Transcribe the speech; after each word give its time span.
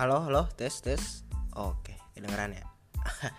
Halo, 0.00 0.24
halo, 0.24 0.48
tes, 0.56 0.80
tes. 0.80 1.28
Oke, 1.60 1.92
kedengeran 2.16 2.56
ya. 2.56 2.64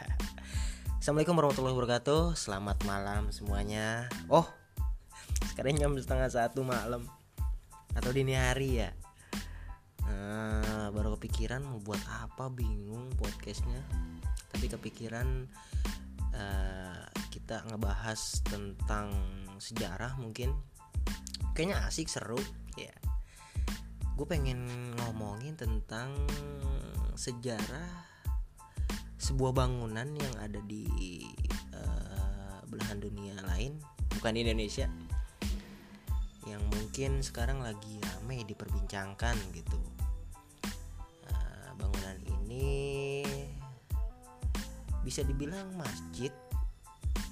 Assalamualaikum 1.02 1.34
warahmatullahi 1.34 1.74
wabarakatuh. 1.74 2.38
Selamat 2.38 2.78
malam 2.86 3.34
semuanya. 3.34 4.06
Oh, 4.30 4.46
sekarang 5.50 5.74
jam 5.82 5.98
setengah 5.98 6.30
satu 6.30 6.62
malam 6.62 7.10
atau 7.98 8.14
dini 8.14 8.38
hari 8.38 8.78
ya. 8.78 8.94
Nah, 10.06 10.94
baru 10.94 11.18
kepikiran 11.18 11.66
mau 11.66 11.82
buat 11.82 12.06
apa 12.06 12.54
bingung 12.54 13.10
podcastnya. 13.18 13.82
Tapi 14.54 14.70
kepikiran 14.70 15.50
uh, 16.38 17.10
kita 17.34 17.66
ngebahas 17.74 18.46
tentang 18.46 19.10
sejarah 19.58 20.14
mungkin. 20.22 20.54
Kayaknya 21.58 21.90
asik 21.90 22.06
seru 22.06 22.38
ya 22.78 22.94
gue 24.16 24.28
pengen 24.28 24.68
ngomongin 25.02 25.56
tentang 25.56 26.14
sejarah 27.16 28.12
sebuah 29.22 29.54
bangunan 29.54 30.10
yang 30.18 30.36
ada 30.42 30.60
di 30.66 30.86
uh, 31.72 32.60
belahan 32.68 32.98
dunia 32.98 33.38
lain 33.46 33.78
bukan 34.18 34.34
di 34.34 34.42
Indonesia 34.44 34.90
yang 36.50 36.62
mungkin 36.74 37.22
sekarang 37.22 37.62
lagi 37.62 38.02
rame 38.02 38.42
diperbincangkan 38.50 39.38
gitu. 39.54 39.78
Uh, 41.30 41.70
bangunan 41.78 42.18
ini 42.42 43.22
bisa 45.06 45.22
dibilang 45.22 45.70
masjid 45.78 46.34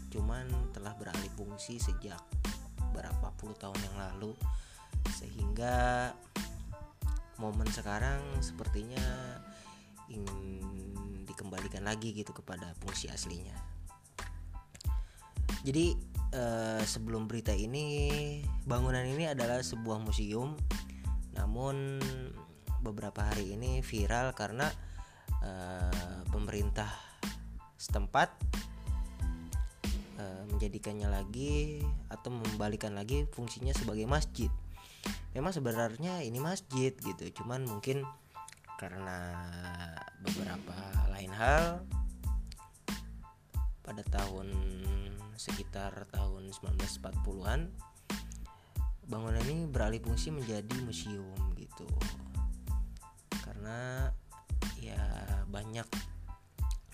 cuman 0.09 0.49
telah 0.73 0.93
beralih 0.97 1.29
fungsi 1.37 1.77
sejak 1.77 2.21
berapa 2.93 3.29
puluh 3.37 3.53
tahun 3.57 3.77
yang 3.77 3.97
lalu 4.09 4.33
sehingga 5.13 6.09
momen 7.39 7.65
sekarang 7.71 8.19
sepertinya 8.43 9.01
ingin 10.11 10.61
dikembalikan 11.23 11.87
lagi 11.87 12.11
gitu 12.11 12.35
kepada 12.35 12.75
fungsi 12.83 13.07
aslinya. 13.07 13.55
Jadi 15.63 15.95
eh, 16.35 16.81
sebelum 16.83 17.31
berita 17.31 17.55
ini 17.55 18.39
bangunan 18.67 19.03
ini 19.03 19.31
adalah 19.31 19.63
sebuah 19.63 20.03
museum, 20.03 20.59
namun 21.35 21.99
beberapa 22.83 23.23
hari 23.23 23.55
ini 23.55 23.79
viral 23.83 24.35
karena 24.35 24.67
eh, 25.43 26.19
pemerintah 26.31 26.91
setempat 27.79 28.29
eh, 30.19 30.43
menjadikannya 30.51 31.07
lagi 31.07 31.83
atau 32.11 32.31
membalikan 32.35 32.95
lagi 32.95 33.27
fungsinya 33.31 33.71
sebagai 33.71 34.07
masjid 34.07 34.51
memang 35.33 35.53
sebenarnya 35.53 36.25
ini 36.25 36.39
masjid 36.41 36.93
gitu. 36.93 37.25
Cuman 37.41 37.65
mungkin 37.65 38.03
karena 38.79 39.45
beberapa 40.23 40.77
lain 41.11 41.31
hal 41.35 41.83
pada 43.83 44.03
tahun 44.07 44.47
sekitar 45.39 46.07
tahun 46.11 46.51
1940-an 46.51 47.71
bangunan 49.09 49.41
ini 49.49 49.65
beralih 49.65 49.99
fungsi 50.03 50.29
menjadi 50.29 50.75
museum 50.85 51.39
gitu. 51.57 51.87
Karena 53.41 54.07
ya 54.77 55.01
banyak 55.49 55.87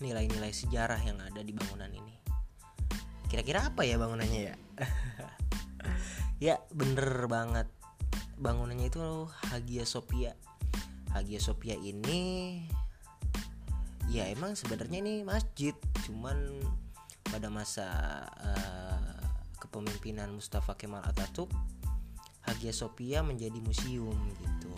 nilai-nilai 0.00 0.52
sejarah 0.52 1.00
yang 1.04 1.20
ada 1.20 1.44
di 1.44 1.52
bangunan 1.52 1.92
ini. 1.92 2.16
Kira-kira 3.28 3.68
apa 3.68 3.84
ya 3.84 4.00
bangunannya 4.00 4.40
ya? 4.52 4.56
Ya 6.36 6.60
bener 6.68 7.32
banget 7.32 7.64
bangunannya 8.36 8.92
itu 8.92 9.00
Hagia 9.52 9.84
Sophia. 9.88 10.36
Hagia 11.12 11.40
Sophia 11.40 11.76
ini 11.80 12.60
ya 14.06 14.28
emang 14.30 14.54
sebenarnya 14.54 15.02
ini 15.02 15.26
masjid 15.26 15.74
cuman 16.06 16.62
pada 17.26 17.50
masa 17.50 17.88
uh, 18.38 19.18
kepemimpinan 19.58 20.30
Mustafa 20.30 20.78
Kemal 20.78 21.02
Atatürk 21.02 21.50
Hagia 22.46 22.70
Sophia 22.70 23.26
menjadi 23.26 23.58
museum 23.58 24.14
gitu. 24.38 24.76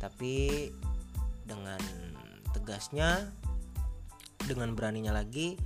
Tapi 0.00 0.70
dengan 1.44 1.78
tegasnya 2.56 3.28
dengan 4.48 4.72
beraninya 4.72 5.12
lagi 5.12 5.60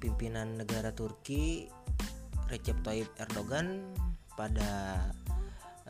pimpinan 0.00 0.56
negara 0.56 0.94
Turki 0.96 1.68
Recep 2.48 2.80
Tayyip 2.80 3.10
Erdogan 3.20 3.92
pada 4.38 5.00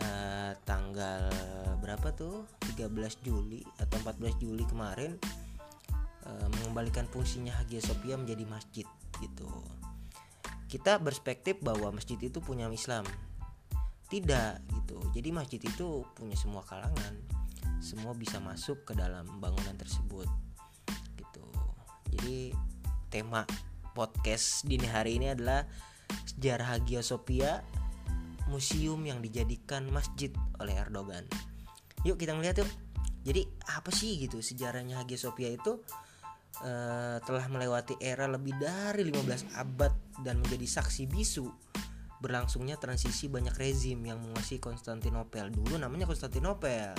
uh, 0.01 0.53
tanggal 0.67 1.31
berapa 1.79 2.11
tuh 2.17 2.49
13 2.75 2.91
Juli 3.23 3.63
atau 3.79 4.01
14 4.03 4.41
Juli 4.43 4.65
kemarin 4.67 5.15
uh, 6.27 6.49
mengembalikan 6.59 7.07
fungsinya 7.07 7.55
Hagia 7.61 7.85
Sophia 7.85 8.17
menjadi 8.19 8.45
masjid 8.49 8.87
gitu. 9.21 9.49
Kita 10.67 10.99
berspektif 10.99 11.63
bahwa 11.63 11.95
masjid 11.95 12.19
itu 12.19 12.43
punya 12.43 12.67
Islam. 12.73 13.07
Tidak 14.11 14.53
gitu. 14.75 14.99
Jadi 15.15 15.29
masjid 15.31 15.61
itu 15.63 16.03
punya 16.19 16.35
semua 16.35 16.67
kalangan. 16.67 17.15
Semua 17.79 18.17
bisa 18.17 18.43
masuk 18.43 18.83
ke 18.83 18.93
dalam 18.97 19.29
bangunan 19.39 19.77
tersebut. 19.79 20.27
Gitu. 21.15 21.47
Jadi 22.11 22.51
tema 23.13 23.47
podcast 23.95 24.67
dini 24.67 24.91
hari 24.91 25.23
ini 25.23 25.31
adalah 25.31 25.63
sejarah 26.27 26.75
Hagia 26.75 27.07
Sophia 27.07 27.63
museum 28.49 29.01
yang 29.05 29.21
dijadikan 29.25 29.89
masjid 29.89 30.31
oleh 30.61 30.77
Erdogan. 30.77 31.25
Yuk 32.05 32.21
kita 32.21 32.37
ngeliat 32.37 32.61
yuk. 32.61 32.71
Jadi 33.25 33.49
apa 33.73 33.89
sih 33.89 34.21
gitu 34.21 34.45
sejarahnya 34.45 35.01
Hagia 35.01 35.17
Sophia 35.17 35.49
itu 35.49 35.81
uh, 36.61 37.17
telah 37.25 37.47
melewati 37.49 37.97
era 37.97 38.29
lebih 38.29 38.53
dari 38.61 39.09
15 39.09 39.57
abad 39.57 39.93
dan 40.21 40.45
menjadi 40.45 40.69
saksi 40.69 41.09
bisu 41.09 41.49
berlangsungnya 42.25 42.81
transisi 42.81 43.29
banyak 43.29 43.53
rezim 43.57 44.01
yang 44.05 44.17
menguasai 44.21 44.57
Konstantinopel. 44.57 45.53
Dulu 45.53 45.77
namanya 45.77 46.09
Konstantinopel 46.09 46.97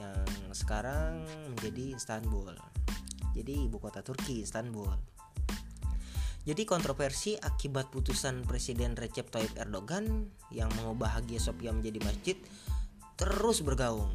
yang 0.00 0.24
sekarang 0.56 1.28
menjadi 1.52 1.92
Istanbul. 1.92 2.56
Jadi 3.36 3.68
ibu 3.68 3.76
kota 3.76 4.00
Turki, 4.00 4.40
Istanbul. 4.40 4.96
Jadi 6.44 6.68
kontroversi 6.68 7.40
akibat 7.40 7.88
putusan 7.88 8.44
Presiden 8.44 9.00
Recep 9.00 9.32
Tayyip 9.32 9.56
Erdogan 9.56 10.28
yang 10.52 10.68
mengubah 10.76 11.16
Hagia 11.16 11.40
Sophia 11.40 11.72
menjadi 11.72 12.04
masjid 12.04 12.36
terus 13.16 13.64
bergaung. 13.64 14.12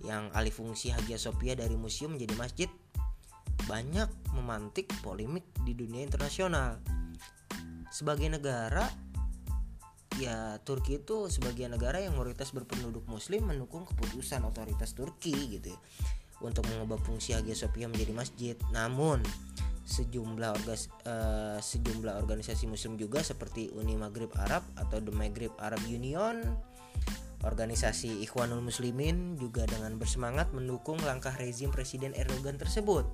Yang 0.00 0.30
alih 0.30 0.54
fungsi 0.54 0.94
Hagia 0.94 1.18
Sophia 1.18 1.58
dari 1.58 1.74
museum 1.74 2.14
menjadi 2.14 2.34
masjid 2.38 2.70
banyak 3.66 4.06
memantik 4.30 4.94
polemik 5.02 5.42
di 5.66 5.74
dunia 5.74 6.06
internasional. 6.06 6.78
Sebagai 7.90 8.30
negara 8.30 8.86
ya 10.22 10.62
Turki 10.62 11.02
itu 11.02 11.26
sebagai 11.26 11.66
negara 11.66 11.98
yang 11.98 12.14
mayoritas 12.14 12.54
berpenduduk 12.54 13.10
muslim 13.10 13.50
mendukung 13.50 13.82
keputusan 13.90 14.46
otoritas 14.46 14.94
Turki 14.94 15.58
gitu 15.58 15.74
ya, 15.74 15.78
untuk 16.46 16.62
mengubah 16.70 17.02
fungsi 17.02 17.34
Hagia 17.34 17.58
Sophia 17.58 17.90
menjadi 17.90 18.14
masjid. 18.14 18.56
Namun 18.70 19.18
sejumlah 19.90 20.54
orgas, 20.54 20.86
uh, 21.10 21.58
sejumlah 21.58 22.14
organisasi 22.22 22.70
muslim 22.70 22.94
juga 22.94 23.26
seperti 23.26 23.74
Uni 23.74 23.98
Maghrib 23.98 24.30
Arab 24.38 24.62
atau 24.78 25.02
The 25.02 25.10
Maghrib 25.10 25.50
Arab 25.58 25.82
Union 25.90 26.46
organisasi 27.40 28.20
Ikhwanul 28.22 28.62
Muslimin 28.62 29.34
juga 29.40 29.64
dengan 29.64 29.96
bersemangat 29.96 30.52
mendukung 30.52 31.00
langkah 31.02 31.32
rezim 31.34 31.72
Presiden 31.72 32.12
Erdogan 32.12 32.60
tersebut. 32.60 33.08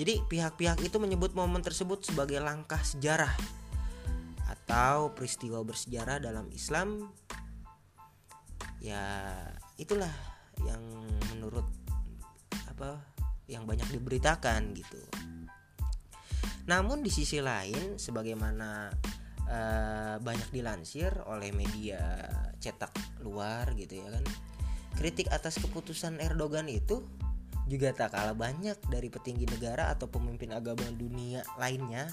Jadi 0.00 0.22
pihak-pihak 0.30 0.82
itu 0.82 0.96
menyebut 1.02 1.34
momen 1.34 1.60
tersebut 1.60 2.06
sebagai 2.06 2.38
langkah 2.38 2.80
sejarah 2.80 3.34
atau 4.48 5.12
peristiwa 5.12 5.60
bersejarah 5.60 6.22
dalam 6.22 6.48
Islam. 6.54 7.12
Ya, 8.78 9.02
itulah 9.74 10.10
yang 10.64 10.80
menurut 11.34 11.66
apa 12.70 13.02
yang 13.50 13.66
banyak 13.66 13.90
diberitakan 13.90 14.72
gitu. 14.78 15.02
Namun 16.68 17.00
di 17.00 17.08
sisi 17.08 17.40
lain, 17.40 17.96
sebagaimana 17.96 18.92
uh, 19.48 20.16
banyak 20.20 20.52
dilansir 20.52 21.10
oleh 21.24 21.48
media 21.50 22.28
cetak 22.60 22.92
luar 23.24 23.72
gitu 23.74 24.04
ya 24.04 24.08
kan, 24.12 24.24
kritik 25.00 25.32
atas 25.32 25.56
keputusan 25.58 26.20
Erdogan 26.20 26.68
itu 26.68 27.08
juga 27.68 27.92
tak 27.92 28.16
kalah 28.16 28.36
banyak 28.36 28.76
dari 28.88 29.12
petinggi 29.12 29.44
negara 29.44 29.92
atau 29.92 30.08
pemimpin 30.08 30.56
agama 30.56 30.88
dunia 30.88 31.44
lainnya 31.60 32.08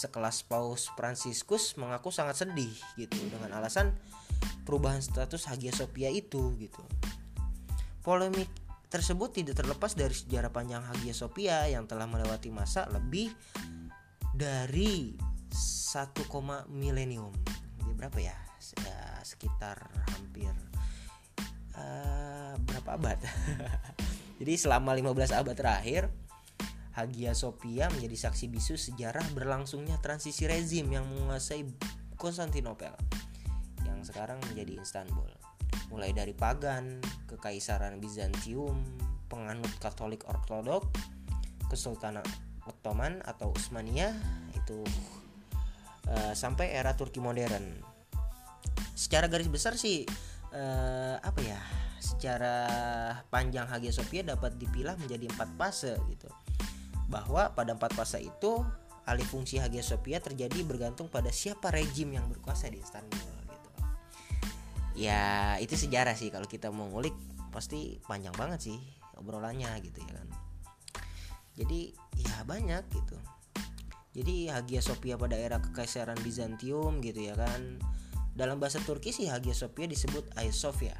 sekelas 0.00 0.48
Paus 0.48 0.88
Fransiskus 0.96 1.76
mengaku 1.76 2.08
sangat 2.08 2.40
sedih 2.40 2.72
gitu 2.96 3.20
dengan 3.28 3.60
alasan 3.60 3.92
perubahan 4.64 5.04
status 5.04 5.44
Hagia 5.44 5.76
Sophia 5.76 6.08
itu 6.08 6.56
gitu. 6.56 6.80
Polemik 8.00 8.48
tersebut 8.90 9.30
tidak 9.30 9.54
terlepas 9.62 9.94
dari 9.94 10.12
sejarah 10.12 10.50
panjang 10.50 10.82
Hagia 10.82 11.14
Sophia 11.14 11.70
yang 11.70 11.86
telah 11.86 12.10
melewati 12.10 12.50
masa 12.50 12.90
lebih 12.90 13.30
dari 14.34 15.14
1, 15.50 16.66
milenium. 16.74 17.30
Jadi 17.78 17.92
berapa 17.94 18.18
ya? 18.18 18.34
ya 18.82 18.98
sekitar 19.22 19.78
hampir 20.10 20.50
uh, 21.78 22.58
berapa 22.60 22.90
abad? 22.98 23.18
Jadi 24.42 24.54
selama 24.58 24.92
15 24.98 25.38
abad 25.38 25.54
terakhir 25.54 26.10
Hagia 26.90 27.32
Sophia 27.38 27.86
menjadi 27.94 28.28
saksi 28.28 28.50
bisu 28.50 28.74
sejarah 28.74 29.24
berlangsungnya 29.32 30.02
transisi 30.02 30.50
rezim 30.50 30.90
yang 30.90 31.06
menguasai 31.06 31.62
Konstantinopel 32.18 32.92
yang 33.86 34.04
sekarang 34.04 34.42
menjadi 34.50 34.82
Istanbul. 34.82 35.49
Mulai 35.90 36.14
dari 36.14 36.34
pagan, 36.36 37.02
kekaisaran 37.26 37.98
Bizantium, 37.98 38.82
penganut 39.26 39.70
Katolik 39.82 40.26
Ortodok, 40.26 40.86
Kesultanan 41.70 42.26
Ottoman 42.66 43.22
atau 43.26 43.50
Utsmaniyah 43.50 44.14
itu 44.54 44.82
uh, 46.10 46.34
sampai 46.34 46.74
era 46.74 46.94
Turki 46.94 47.18
modern. 47.18 47.82
Secara 48.94 49.26
garis 49.26 49.48
besar 49.48 49.74
sih 49.78 50.06
uh, 50.54 51.16
apa 51.18 51.40
ya? 51.42 51.60
Secara 52.00 52.56
panjang 53.28 53.68
Hagia 53.68 53.92
Sophia 53.92 54.24
dapat 54.24 54.56
dipilah 54.56 54.96
menjadi 54.96 55.28
empat 55.28 55.48
fase 55.56 55.94
gitu 56.08 56.28
bahwa 57.10 57.50
pada 57.52 57.74
empat 57.74 57.92
fase 57.92 58.22
itu 58.22 58.62
alih 59.04 59.26
fungsi 59.26 59.58
Hagia 59.58 59.82
Sophia 59.82 60.22
terjadi 60.22 60.62
bergantung 60.62 61.10
pada 61.10 61.34
siapa 61.34 61.74
rejim 61.74 62.14
yang 62.14 62.30
berkuasa 62.30 62.70
di 62.70 62.78
Istanbul. 62.78 63.39
Ya 65.00 65.56
itu 65.64 65.80
sejarah 65.80 66.12
sih 66.12 66.28
kalau 66.28 66.44
kita 66.44 66.68
mau 66.68 66.84
ngulik 66.92 67.16
pasti 67.48 67.96
panjang 68.04 68.36
banget 68.36 68.68
sih 68.68 68.78
obrolannya 69.16 69.72
gitu 69.80 70.04
ya 70.04 70.12
kan. 70.12 70.28
Jadi 71.56 71.96
ya 72.20 72.44
banyak 72.44 72.84
gitu. 72.92 73.16
Jadi 74.12 74.52
Hagia 74.52 74.84
Sophia 74.84 75.16
pada 75.16 75.40
era 75.40 75.56
kekaisaran 75.56 76.20
Bizantium 76.20 77.00
gitu 77.00 77.32
ya 77.32 77.32
kan. 77.32 77.80
Dalam 78.36 78.60
bahasa 78.60 78.76
Turki 78.84 79.08
sih 79.16 79.32
Hagia 79.32 79.56
Sophia 79.56 79.88
disebut 79.88 80.36
Hagia 80.36 80.52
Sophia 80.52 80.96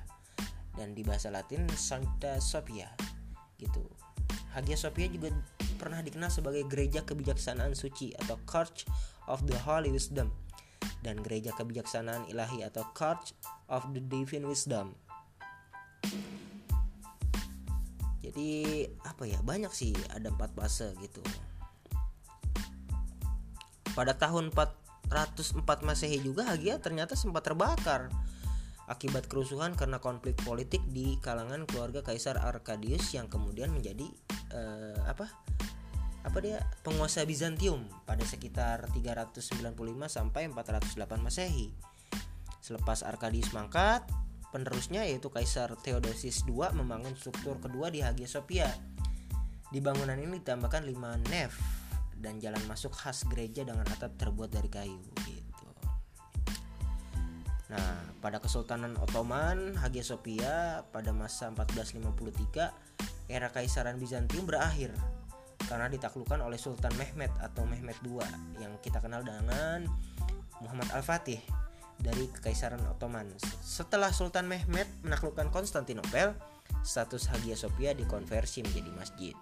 dan 0.81 0.97
di 0.97 1.05
bahasa 1.05 1.29
Latin 1.29 1.69
Sancta 1.77 2.41
Sophia 2.41 2.89
gitu. 3.61 3.85
Hagia 4.57 4.81
Sophia 4.81 5.13
juga 5.13 5.29
pernah 5.77 6.01
dikenal 6.01 6.33
sebagai 6.33 6.65
gereja 6.73 7.05
kebijaksanaan 7.05 7.77
suci 7.77 8.17
atau 8.17 8.41
Church 8.49 8.89
of 9.29 9.45
the 9.45 9.61
Holy 9.61 9.93
Wisdom 9.93 10.33
dan 11.01 11.21
gereja 11.21 11.53
kebijaksanaan 11.57 12.29
ilahi 12.29 12.65
atau 12.65 12.85
Church 12.97 13.37
of 13.71 13.87
the 13.95 14.03
Divine 14.03 14.45
Wisdom. 14.45 14.93
Jadi 18.21 18.85
apa 19.03 19.25
ya 19.27 19.41
banyak 19.41 19.73
sih 19.73 19.97
ada 20.13 20.29
empat 20.31 20.53
fase 20.55 20.93
gitu. 21.01 21.23
Pada 23.97 24.15
tahun 24.15 24.55
404 24.55 25.67
Masehi 25.83 26.23
juga 26.23 26.47
Hagia 26.47 26.79
ternyata 26.79 27.19
sempat 27.19 27.43
terbakar 27.43 28.13
akibat 28.91 29.31
kerusuhan 29.31 29.79
karena 29.79 30.03
konflik 30.03 30.35
politik 30.43 30.83
di 30.91 31.15
kalangan 31.23 31.63
keluarga 31.67 32.03
Kaisar 32.03 32.43
Arkadius 32.43 33.15
yang 33.15 33.31
kemudian 33.31 33.71
menjadi 33.71 34.07
uh, 34.51 34.99
apa 35.07 35.31
apa 36.21 36.39
dia 36.43 36.61
penguasa 36.85 37.25
Bizantium 37.25 37.87
pada 38.05 38.27
sekitar 38.27 38.91
395 38.93 39.73
sampai 40.11 40.51
408 40.53 41.23
Masehi. 41.23 41.90
Selepas 42.71 43.03
Arkadius 43.03 43.51
mangkat, 43.51 44.07
penerusnya 44.55 45.03
yaitu 45.03 45.27
Kaisar 45.27 45.75
Theodosius 45.83 46.47
II 46.47 46.71
membangun 46.71 47.19
struktur 47.19 47.59
kedua 47.59 47.91
di 47.91 47.99
Hagia 47.99 48.31
Sophia. 48.31 48.71
Di 49.75 49.83
bangunan 49.83 50.15
ini 50.15 50.39
ditambahkan 50.39 50.87
5 50.87 51.35
nef 51.35 51.59
dan 52.23 52.39
jalan 52.39 52.63
masuk 52.71 52.95
khas 52.95 53.27
gereja 53.27 53.67
dengan 53.67 53.83
atap 53.91 54.15
terbuat 54.15 54.55
dari 54.55 54.71
kayu 54.71 55.03
gitu. 55.27 55.67
Nah, 57.75 58.07
pada 58.23 58.39
Kesultanan 58.39 58.95
Ottoman, 59.03 59.75
Hagia 59.75 60.07
Sophia 60.07 60.87
pada 60.95 61.11
masa 61.11 61.51
1453 61.51 62.71
era 63.27 63.51
Kaisaran 63.51 63.99
Bizantium 63.99 64.47
berakhir 64.47 64.95
karena 65.67 65.91
ditaklukkan 65.91 66.39
oleh 66.39 66.55
Sultan 66.55 66.95
Mehmed 66.95 67.35
atau 67.43 67.67
Mehmed 67.67 67.99
II 68.07 68.23
yang 68.63 68.79
kita 68.79 69.03
kenal 69.03 69.27
dengan 69.27 69.91
Muhammad 70.63 70.87
Al-Fatih 70.95 71.43
dari 72.01 72.27
Kekaisaran 72.33 72.81
Ottoman. 72.89 73.29
Setelah 73.61 74.11
Sultan 74.11 74.49
Mehmed 74.49 74.89
menaklukkan 75.05 75.53
Konstantinopel, 75.53 76.35
status 76.81 77.29
Hagia 77.29 77.55
Sophia 77.55 77.93
dikonversi 77.93 78.65
menjadi 78.65 78.91
masjid. 78.97 79.35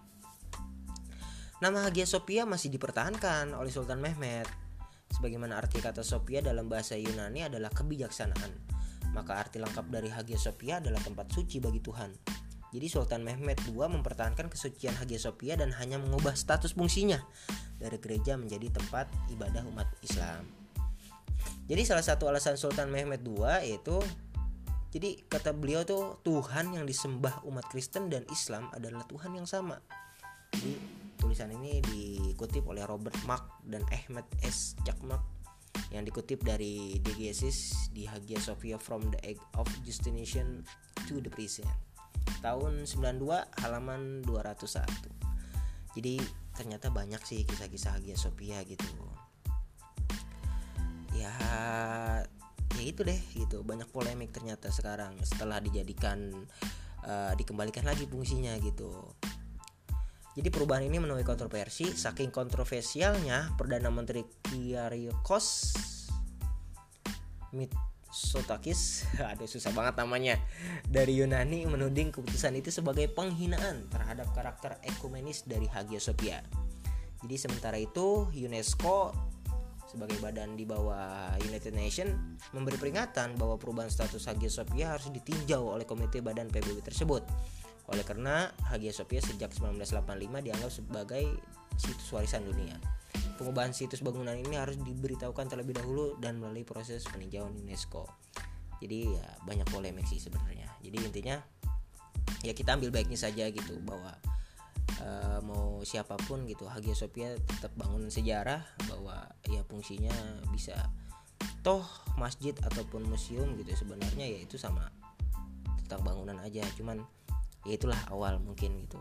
Nama 1.58 1.90
Hagia 1.90 2.06
Sophia 2.06 2.46
masih 2.46 2.70
dipertahankan 2.70 3.50
oleh 3.54 3.70
Sultan 3.70 3.98
Mehmed. 3.98 4.46
Sebagaimana 5.08 5.58
arti 5.58 5.82
kata 5.82 6.06
Sophia 6.06 6.38
dalam 6.44 6.70
bahasa 6.70 6.94
Yunani 6.94 7.48
adalah 7.48 7.72
kebijaksanaan, 7.72 8.52
maka 9.10 9.40
arti 9.40 9.58
lengkap 9.58 9.86
dari 9.90 10.12
Hagia 10.12 10.38
Sophia 10.38 10.78
adalah 10.78 11.00
tempat 11.02 11.32
suci 11.32 11.58
bagi 11.58 11.82
Tuhan. 11.82 12.14
Jadi 12.68 12.86
Sultan 12.86 13.24
Mehmed 13.24 13.56
II 13.64 13.88
mempertahankan 13.88 14.52
kesucian 14.52 14.92
Hagia 14.92 15.16
Sophia 15.16 15.56
dan 15.56 15.72
hanya 15.72 15.96
mengubah 15.96 16.36
status 16.36 16.76
fungsinya 16.76 17.16
dari 17.80 17.96
gereja 17.96 18.36
menjadi 18.36 18.68
tempat 18.68 19.08
ibadah 19.32 19.64
umat 19.72 19.88
Islam. 20.04 20.57
Jadi 21.68 21.82
salah 21.84 22.00
satu 22.00 22.32
alasan 22.32 22.56
Sultan 22.56 22.88
Mehmed 22.88 23.20
II 23.28 23.44
yaitu 23.60 24.00
jadi 24.88 25.20
kata 25.28 25.52
beliau 25.52 25.84
tuh 25.84 26.16
Tuhan 26.24 26.72
yang 26.72 26.88
disembah 26.88 27.44
umat 27.44 27.68
Kristen 27.68 28.08
dan 28.08 28.24
Islam 28.32 28.72
adalah 28.72 29.04
Tuhan 29.04 29.36
yang 29.36 29.44
sama. 29.44 29.76
Jadi 30.56 30.80
tulisan 31.20 31.52
ini 31.52 31.84
dikutip 31.84 32.64
oleh 32.64 32.88
Robert 32.88 33.20
Mark 33.28 33.60
dan 33.68 33.84
Ahmed 33.92 34.24
S. 34.40 34.80
Cakmak 34.88 35.20
yang 35.92 36.08
dikutip 36.08 36.40
dari 36.40 36.96
Digesis 37.04 37.92
di 37.92 38.08
Hagia 38.08 38.40
Sophia 38.40 38.80
from 38.80 39.04
the 39.12 39.20
Egg 39.24 39.36
of 39.56 39.68
Justination 39.84 40.64
to 41.04 41.20
the 41.20 41.28
Prison 41.28 41.68
tahun 42.44 42.84
92 42.84 43.24
halaman 43.64 44.22
201 44.22 44.84
jadi 45.96 46.20
ternyata 46.54 46.92
banyak 46.92 47.18
sih 47.24 47.42
kisah-kisah 47.48 47.98
Hagia 47.98 48.16
Sophia 48.20 48.60
gitu 48.68 48.86
ya 51.18 51.34
ya 52.78 52.82
itu 52.82 53.02
deh 53.02 53.20
gitu 53.34 53.66
banyak 53.66 53.90
polemik 53.90 54.30
ternyata 54.30 54.70
sekarang 54.70 55.18
setelah 55.26 55.58
dijadikan 55.58 56.30
uh, 57.02 57.32
dikembalikan 57.34 57.82
lagi 57.82 58.06
fungsinya 58.06 58.54
gitu 58.62 58.92
jadi 60.38 60.54
perubahan 60.54 60.86
ini 60.86 61.02
menuai 61.02 61.26
kontroversi 61.26 61.90
saking 61.90 62.30
kontroversialnya 62.30 63.58
perdana 63.58 63.90
menteri 63.90 64.22
Kyriakos 64.46 65.74
Sotakis, 68.08 69.04
aduh 69.30 69.44
susah 69.44 69.68
banget 69.76 70.00
namanya, 70.00 70.40
dari 70.88 71.20
Yunani 71.20 71.68
menuding 71.68 72.08
keputusan 72.08 72.56
itu 72.56 72.72
sebagai 72.72 73.04
penghinaan 73.12 73.84
terhadap 73.92 74.32
karakter 74.32 74.80
ekumenis 74.80 75.44
dari 75.44 75.68
Hagia 75.68 76.00
Sophia. 76.00 76.40
Jadi 77.20 77.36
sementara 77.36 77.76
itu 77.76 78.30
UNESCO 78.32 79.12
sebagai 79.88 80.20
badan 80.20 80.52
di 80.52 80.68
bawah 80.68 81.32
United 81.40 81.72
Nations 81.72 82.12
memberi 82.52 82.76
peringatan 82.76 83.40
bahwa 83.40 83.56
perubahan 83.56 83.88
status 83.88 84.28
Hagia 84.28 84.52
Sophia 84.52 84.92
harus 84.92 85.08
ditinjau 85.08 85.64
oleh 85.64 85.88
komite 85.88 86.20
badan 86.20 86.52
PBB 86.52 86.84
tersebut. 86.84 87.24
Oleh 87.88 88.04
karena 88.04 88.52
Hagia 88.68 88.92
Sophia 88.92 89.24
sejak 89.24 89.48
1985 89.56 90.44
dianggap 90.44 90.68
sebagai 90.68 91.24
situs 91.80 92.08
warisan 92.12 92.44
dunia. 92.44 92.76
Pengubahan 93.40 93.72
situs 93.72 94.04
bangunan 94.04 94.36
ini 94.36 94.60
harus 94.60 94.76
diberitahukan 94.76 95.48
terlebih 95.48 95.80
dahulu 95.80 96.20
dan 96.20 96.36
melalui 96.36 96.68
proses 96.68 97.08
peninjauan 97.08 97.56
UNESCO. 97.56 98.04
Jadi 98.84 99.16
ya 99.16 99.26
banyak 99.42 99.66
polemik 99.72 100.04
sih 100.04 100.20
sebenarnya. 100.20 100.68
Jadi 100.84 100.96
intinya 101.00 101.40
ya 102.44 102.52
kita 102.52 102.76
ambil 102.76 102.92
baiknya 102.92 103.16
saja 103.16 103.48
gitu 103.48 103.80
bahwa 103.82 104.12
uh, 105.02 105.38
mau 105.42 105.82
siapa 105.86 106.18
pun 106.26 106.46
gitu 106.46 106.66
Hagia 106.66 106.94
Sophia 106.94 107.34
tetap 107.38 107.74
bangunan 107.78 108.10
sejarah 108.10 108.62
bahwa 108.90 109.26
ya 109.46 109.62
fungsinya 109.66 110.12
bisa 110.50 110.74
toh 111.62 111.84
masjid 112.18 112.54
ataupun 112.64 113.06
museum 113.06 113.54
gitu. 113.58 113.74
Sebenarnya 113.74 114.26
ya 114.26 114.38
itu 114.42 114.58
sama 114.58 114.90
tentang 115.86 116.04
bangunan 116.04 116.38
aja 116.42 116.62
cuman 116.76 117.02
ya 117.66 117.74
itulah 117.78 117.98
awal 118.10 118.38
mungkin 118.42 118.84
gitu. 118.86 119.00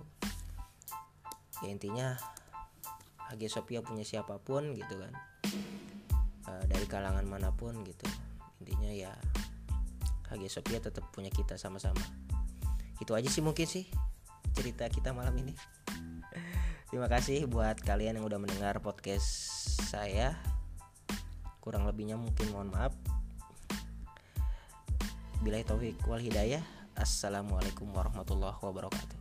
Ya 1.66 1.74
intinya 1.74 2.08
Hagia 3.28 3.50
Sophia 3.50 3.82
punya 3.82 4.06
siapa 4.06 4.38
pun 4.40 4.78
gitu 4.78 4.96
kan. 5.02 5.14
E, 6.48 6.52
dari 6.70 6.86
kalangan 6.86 7.26
mana 7.26 7.52
pun 7.52 7.82
gitu. 7.84 8.06
Intinya 8.64 8.92
ya 8.94 9.12
Hagia 10.30 10.48
Sophia 10.48 10.80
tetap 10.80 11.10
punya 11.12 11.34
kita 11.34 11.58
sama-sama. 11.58 12.04
Itu 13.02 13.18
aja 13.18 13.28
sih 13.28 13.42
mungkin 13.42 13.66
sih 13.66 13.90
cerita 14.58 14.90
kita 14.90 15.14
malam 15.14 15.38
ini 15.38 15.54
terima 16.88 17.12
kasih 17.12 17.48
buat 17.48 17.80
kalian 17.84 18.20
yang 18.20 18.26
udah 18.26 18.40
mendengar 18.40 18.80
podcast 18.80 19.28
saya. 19.92 20.40
Kurang 21.60 21.84
lebihnya 21.84 22.16
mungkin 22.16 22.48
mohon 22.56 22.72
maaf. 22.72 22.96
Bila 25.44 25.60
taufik 25.68 26.00
wal 26.08 26.24
hidayah. 26.24 26.64
Assalamualaikum 26.98 27.86
warahmatullahi 27.94 28.58
wabarakatuh 28.58 29.17